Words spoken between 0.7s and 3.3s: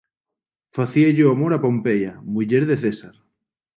Facíalle o amor a Pompeia, muller de César.